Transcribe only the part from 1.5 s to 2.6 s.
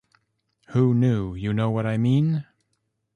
know what I mean?